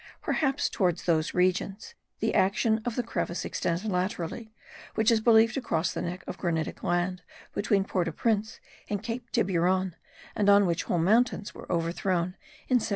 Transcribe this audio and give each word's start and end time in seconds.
Perhaps 0.19 0.67
towards 0.71 1.03
those 1.03 1.35
regions 1.35 1.93
the 2.21 2.33
action 2.33 2.81
of 2.85 2.95
the 2.95 3.03
crevice 3.03 3.45
extends 3.45 3.85
laterally, 3.85 4.51
which 4.95 5.11
is 5.11 5.21
believed 5.21 5.53
to 5.53 5.61
cross 5.61 5.93
the 5.93 6.01
neck 6.01 6.23
of 6.25 6.39
granitic 6.39 6.81
land 6.81 7.21
between 7.53 7.83
Port 7.83 8.07
au 8.07 8.11
Prince 8.11 8.59
and 8.89 9.03
Cape 9.03 9.29
Tiburon 9.29 9.95
and 10.35 10.49
on 10.49 10.65
which 10.65 10.85
whole 10.85 10.97
mountains 10.97 11.53
were 11.53 11.71
overthrown 11.71 12.29
in 12.67 12.77
1770. 12.77 12.89